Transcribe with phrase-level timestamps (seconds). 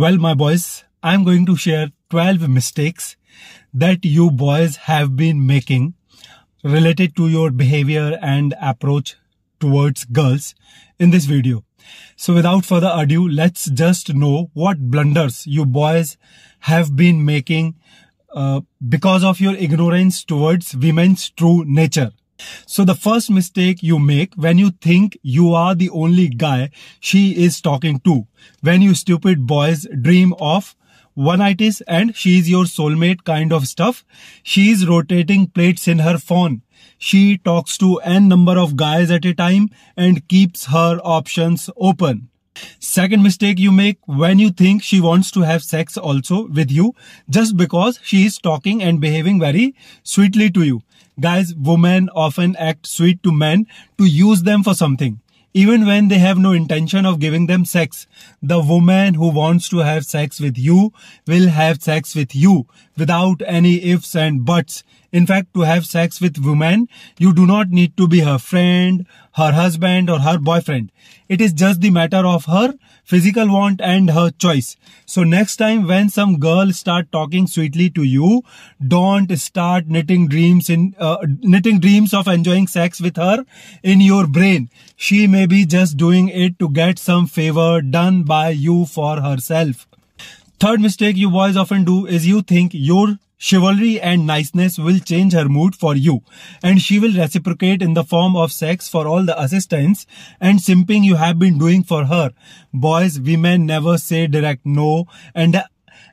[0.00, 3.16] Well, my boys, I'm going to share 12 mistakes
[3.74, 5.92] that you boys have been making
[6.64, 9.16] related to your behavior and approach
[9.60, 10.54] towards girls
[10.98, 11.64] in this video.
[12.16, 16.16] So without further ado, let's just know what blunders you boys
[16.60, 17.74] have been making
[18.32, 22.12] uh, because of your ignorance towards women's true nature.
[22.66, 26.70] So the first mistake you make when you think you are the only guy
[27.00, 28.26] she is talking to,
[28.62, 30.74] when you stupid boys dream of
[31.14, 34.04] one-itis and she's your soulmate kind of stuff,
[34.42, 36.62] she's rotating plates in her phone.
[36.96, 42.29] She talks to n number of guys at a time and keeps her options open.
[42.78, 46.94] Second mistake you make when you think she wants to have sex also with you
[47.28, 50.82] just because she is talking and behaving very sweetly to you.
[51.20, 53.66] Guys, women often act sweet to men
[53.98, 55.20] to use them for something.
[55.52, 58.06] Even when they have no intention of giving them sex,
[58.40, 60.92] the woman who wants to have sex with you
[61.26, 62.66] will have sex with you
[62.96, 64.84] without any ifs and buts.
[65.12, 69.06] In fact, to have sex with women, you do not need to be her friend,
[69.34, 70.92] her husband or her boyfriend.
[71.28, 74.76] It is just the matter of her physical want and her choice.
[75.06, 78.42] So next time when some girl start talking sweetly to you,
[78.86, 83.44] don't start knitting dreams in, uh, knitting dreams of enjoying sex with her
[83.82, 84.70] in your brain.
[84.96, 89.88] She may be just doing it to get some favor done by you for herself.
[90.60, 95.32] Third mistake you boys often do is you think your Chivalry and niceness will change
[95.32, 96.20] her mood for you
[96.62, 100.06] and she will reciprocate in the form of sex for all the assistance
[100.42, 102.32] and simping you have been doing for her.
[102.74, 105.62] Boys, women never say direct no and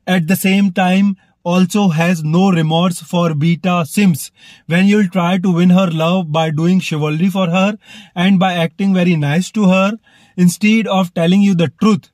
[0.08, 4.32] at the same time also has no remorse for beta simps.
[4.68, 7.78] When you'll try to win her love by doing chivalry for her
[8.16, 9.98] and by acting very nice to her
[10.38, 12.10] instead of telling you the truth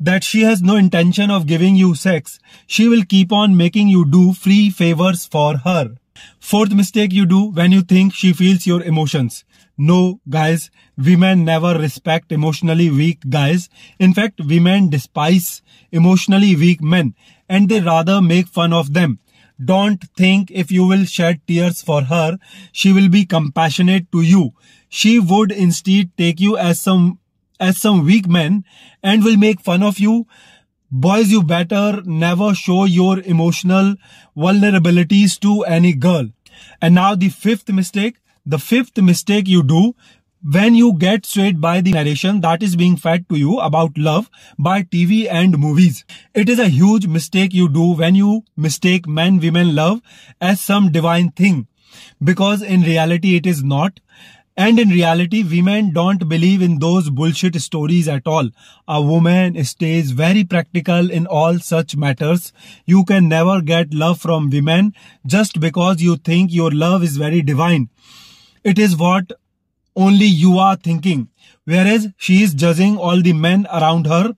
[0.00, 4.04] that she has no intention of giving you sex, she will keep on making you
[4.04, 5.94] do free favors for her.
[6.40, 9.44] Fourth mistake you do when you think she feels your emotions.
[9.78, 13.68] No, guys, women never respect emotionally weak guys.
[13.98, 17.14] In fact, women despise emotionally weak men
[17.48, 19.20] and they rather make fun of them.
[19.62, 22.38] Don't think if you will shed tears for her,
[22.72, 24.52] she will be compassionate to you.
[24.88, 27.19] She would instead take you as some
[27.60, 28.64] as some weak men
[29.02, 30.26] and will make fun of you.
[30.90, 33.94] Boys, you better never show your emotional
[34.36, 36.26] vulnerabilities to any girl.
[36.82, 39.94] And now the fifth mistake, the fifth mistake you do
[40.42, 44.30] when you get swayed by the narration that is being fed to you about love
[44.58, 46.04] by TV and movies.
[46.34, 50.00] It is a huge mistake you do when you mistake men women love
[50.40, 51.66] as some divine thing
[52.22, 54.00] because in reality it is not
[54.60, 58.50] and in reality, women don't believe in those bullshit stories at all.
[58.86, 62.52] A woman stays very practical in all such matters.
[62.84, 64.92] You can never get love from women
[65.24, 67.88] just because you think your love is very divine.
[68.62, 69.32] It is what
[69.96, 71.28] only you are thinking.
[71.64, 74.34] Whereas she is judging all the men around her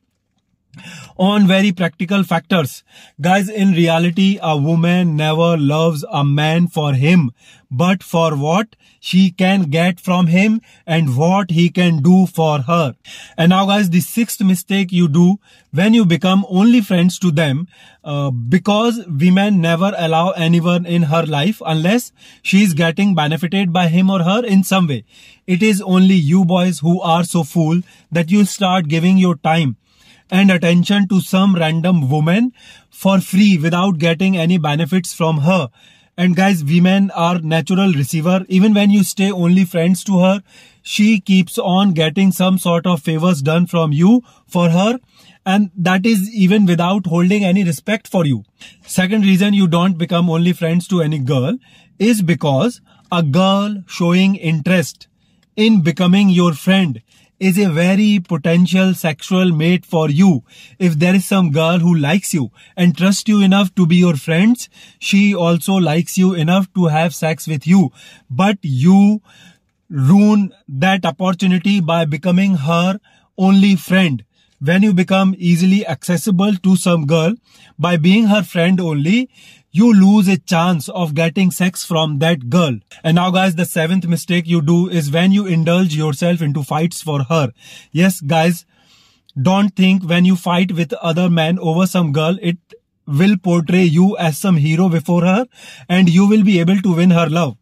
[1.22, 2.82] on very practical factors.
[3.20, 7.30] Guys, in reality, a woman never loves a man for him,
[7.70, 12.96] but for what she can get from him and what he can do for her.
[13.38, 15.38] And now guys, the sixth mistake you do
[15.70, 17.68] when you become only friends to them,
[18.02, 22.10] uh, because women never allow anyone in her life unless
[22.42, 25.04] she is getting benefited by him or her in some way.
[25.46, 29.76] It is only you boys who are so fool that you start giving your time
[30.30, 32.52] and attention to some random woman
[32.90, 35.68] for free without getting any benefits from her.
[36.16, 38.44] And guys, women are natural receiver.
[38.48, 40.42] Even when you stay only friends to her,
[40.82, 44.98] she keeps on getting some sort of favors done from you for her.
[45.46, 48.44] And that is even without holding any respect for you.
[48.86, 51.56] Second reason you don't become only friends to any girl
[51.98, 52.80] is because
[53.10, 55.08] a girl showing interest
[55.56, 57.02] in becoming your friend
[57.42, 60.44] is a very potential sexual mate for you.
[60.78, 64.14] If there is some girl who likes you and trusts you enough to be your
[64.14, 64.68] friends,
[65.00, 67.90] she also likes you enough to have sex with you.
[68.30, 69.22] But you
[69.90, 73.00] ruin that opportunity by becoming her
[73.36, 74.24] only friend.
[74.60, 77.34] When you become easily accessible to some girl
[77.76, 79.30] by being her friend only,
[79.72, 82.78] you lose a chance of getting sex from that girl.
[83.02, 87.00] And now guys, the seventh mistake you do is when you indulge yourself into fights
[87.00, 87.52] for her.
[87.90, 88.66] Yes, guys,
[89.40, 92.58] don't think when you fight with other men over some girl, it
[93.06, 95.46] will portray you as some hero before her
[95.88, 97.56] and you will be able to win her love.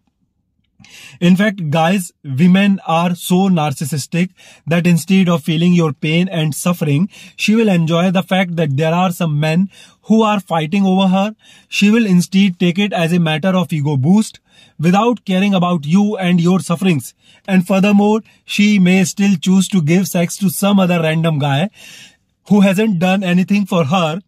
[1.21, 4.31] In fact, guys, women are so narcissistic
[4.67, 8.95] that instead of feeling your pain and suffering, she will enjoy the fact that there
[8.95, 9.71] are some men
[10.03, 11.35] who are fighting over her.
[11.69, 14.41] She will instead take it as a matter of ego boost
[14.79, 17.15] without caring about you and your sufferings.
[17.47, 21.71] And furthermore, she may still choose to give sex to some other random guy
[22.49, 24.21] who hasn't done anything for her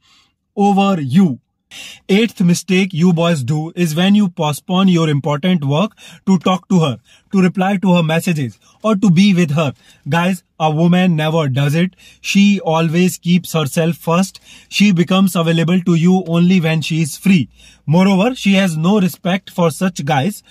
[0.56, 1.40] over you.
[2.08, 5.92] Eighth mistake you boys do is when you postpone your important work
[6.26, 6.98] to talk to her,
[7.32, 9.72] to reply to her messages, or to be with her.
[10.08, 11.94] Guys, a woman never does it.
[12.20, 14.40] She always keeps herself first.
[14.68, 17.48] She becomes available to you only when she is free.
[17.86, 20.42] Moreover, she has no respect for such guys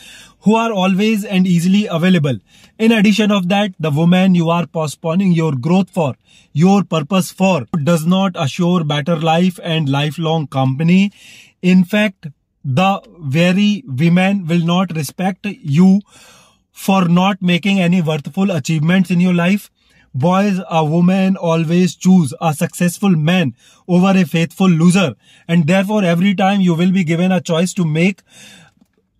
[0.43, 2.37] who are always and easily available.
[2.79, 6.15] In addition of that, the woman you are postponing your growth for,
[6.51, 11.11] your purpose for, does not assure better life and lifelong company.
[11.61, 12.27] In fact,
[12.63, 16.01] the very women will not respect you
[16.71, 19.69] for not making any worthful achievements in your life.
[20.13, 23.55] Boys, a woman always choose a successful man
[23.87, 25.15] over a faithful loser.
[25.47, 28.21] And therefore, every time you will be given a choice to make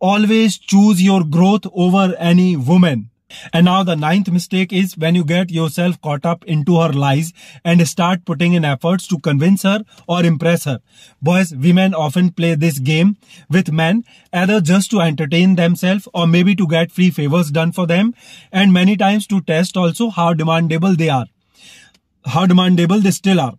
[0.01, 3.11] always choose your growth over any woman.
[3.53, 7.31] And now the ninth mistake is when you get yourself caught up into her lies
[7.63, 10.79] and start putting in efforts to convince her or impress her.
[11.21, 13.15] Boys, women often play this game
[13.49, 14.03] with men
[14.33, 18.13] either just to entertain themselves or maybe to get free favors done for them
[18.51, 21.27] and many times to test also how demandable they are.
[22.25, 23.53] How demandable they still are.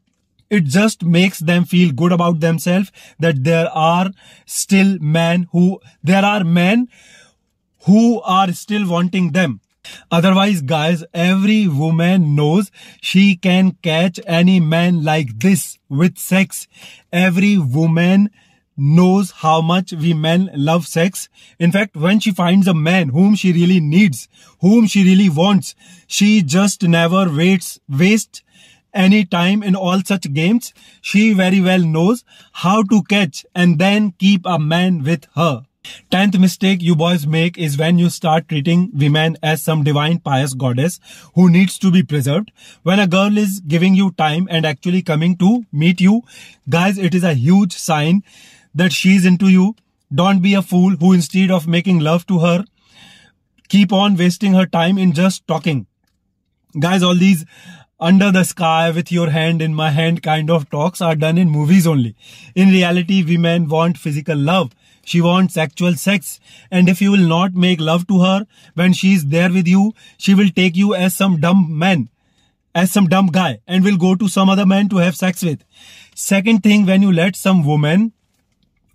[0.53, 4.11] It just makes them feel good about themselves that there are
[4.45, 6.89] still men who, there are men
[7.87, 9.63] who are still wanting them.
[10.11, 12.71] Otherwise, guys, every woman knows
[13.01, 16.69] she can catch any man like this with sex.
[17.11, 18.29] Every woman
[18.77, 21.31] knows how much we men love sex.
[21.59, 24.29] In fact, when she finds a man whom she really needs,
[24.61, 25.75] whom she really wants,
[26.07, 28.43] she just never waits, wastes
[28.95, 34.13] any time in all such games, she very well knows how to catch and then
[34.19, 35.65] keep a man with her.
[36.11, 40.55] Tenth mistake you boys make is when you start treating women as some divine pious
[40.55, 41.01] goddess
[41.35, 42.53] who needs to be preserved.
[42.85, 46.23] When a girl is giving you time and actually coming to meet you,
[46.69, 48.23] guys, it is a huge sign
[48.75, 49.75] that she's into you.
[50.15, 52.65] Don't be a fool who instead of making love to her,
[53.69, 55.87] keep on wasting her time in just talking.
[56.79, 57.45] Guys, all these
[58.03, 61.49] under the sky with your hand in my hand kind of talks are done in
[61.49, 62.17] movies only.
[62.57, 64.73] In reality, women want physical love.
[65.05, 66.41] She wants actual sex.
[66.69, 69.93] And if you will not make love to her when she is there with you,
[70.19, 72.09] she will take you as some dumb man,
[72.75, 75.65] as some dumb guy and will go to some other man to have sex with.
[76.17, 78.13] Second thing, when you let some woman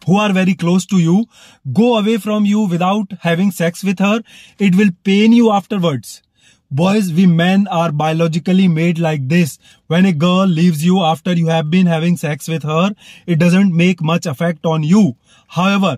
[0.06, 1.28] who are very close to you
[1.72, 4.22] go away from you without having sex with her,
[4.60, 6.22] it will pain you afterwards.
[6.70, 9.58] Boys, we men are biologically made like this.
[9.88, 12.94] When a girl leaves you after you have been having sex with her,
[13.26, 15.16] it doesn't make much effect on you.
[15.48, 15.98] However,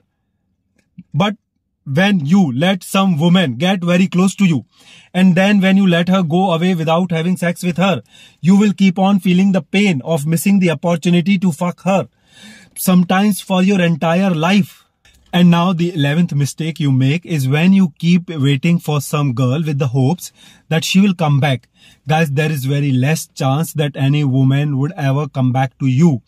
[1.12, 1.38] but
[1.86, 4.66] when you let some woman get very close to you
[5.12, 8.04] and then when you let her go away without having sex with her,
[8.40, 12.08] you will keep on feeling the pain of missing the opportunity to fuck her.
[12.76, 14.86] Sometimes for your entire life.
[15.32, 19.62] And now the 11th mistake you make is when you keep waiting for some girl
[19.64, 20.32] with the hopes
[20.70, 21.68] that she will come back.
[22.08, 26.24] Guys, there is very less chance that any woman would ever come back to you.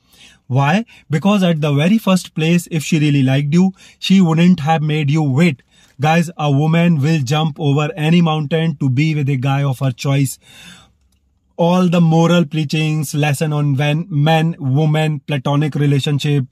[0.45, 0.86] Why?
[1.09, 5.10] Because at the very first place, if she really liked you, she wouldn't have made
[5.10, 5.63] you wait.
[6.00, 9.91] Guys, a woman will jump over any mountain to be with a guy of her
[9.91, 10.38] choice
[11.58, 16.46] all the moral preachings, lesson on when men, women, platonic relationship,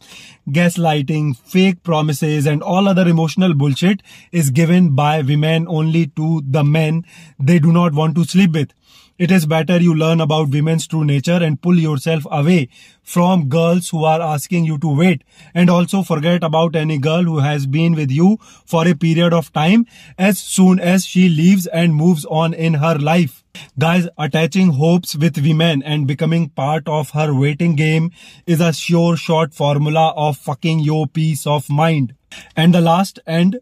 [0.50, 4.02] gaslighting, fake promises, and all other emotional bullshit
[4.32, 7.06] is given by women only to the men
[7.40, 8.72] they do not want to sleep with.
[9.20, 12.70] It is better you learn about women's true nature and pull yourself away
[13.04, 17.40] from girls who are asking you to wait and also forget about any girl who
[17.40, 19.86] has been with you for a period of time
[20.18, 23.44] as soon as she leaves and moves on in her life.
[23.78, 28.12] Guys, attaching hopes with women and becoming part of her waiting game
[28.48, 32.16] is a sure shot formula of fucking your peace of mind.
[32.56, 33.60] And the last and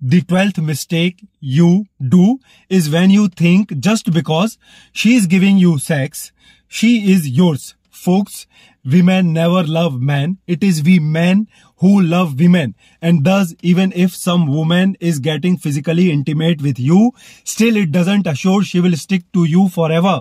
[0.00, 2.38] the 12th mistake you do
[2.68, 4.58] is when you think just because
[4.92, 6.32] she is giving you sex,
[6.68, 7.74] she is yours.
[7.90, 8.46] Folks,
[8.84, 10.38] women never love men.
[10.46, 11.48] It is we men
[11.78, 12.74] who love women.
[13.00, 17.12] And thus, even if some woman is getting physically intimate with you,
[17.44, 20.20] still it doesn't assure she will stick to you forever.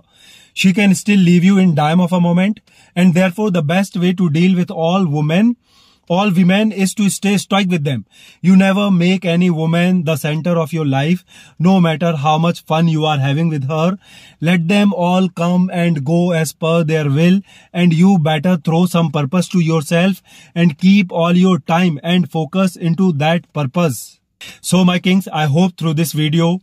[0.54, 2.62] She can still leave you in dime of a moment.
[2.96, 5.58] And therefore, the best way to deal with all women
[6.08, 8.06] all women is to stay stoic with them.
[8.42, 11.24] You never make any woman the center of your life,
[11.58, 13.98] no matter how much fun you are having with her.
[14.40, 17.42] Let them all come and go as per their will
[17.74, 20.22] and you better throw some purpose to yourself
[20.54, 24.20] and keep all your time and focus into that purpose.
[24.62, 26.60] So my kings, I hope through this video,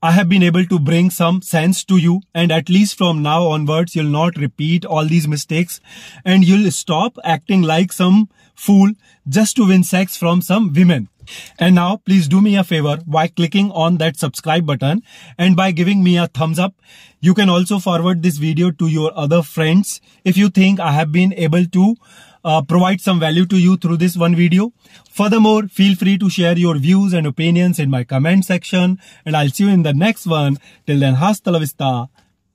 [0.00, 3.48] I have been able to bring some sense to you and at least from now
[3.48, 5.80] onwards you'll not repeat all these mistakes
[6.24, 8.92] and you'll stop acting like some fool
[9.28, 11.08] just to win sex from some women.
[11.58, 15.02] And now please do me a favor by clicking on that subscribe button
[15.36, 16.74] and by giving me a thumbs up.
[17.20, 21.12] You can also forward this video to your other friends if you think I have
[21.12, 21.96] been able to
[22.44, 24.72] uh, provide some value to you through this one video.
[25.10, 29.50] Furthermore, feel free to share your views and opinions in my comment section and I'll
[29.50, 30.58] see you in the next one.
[30.86, 32.08] Till then, hasta la vista.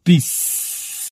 [0.03, 0.62] Peace.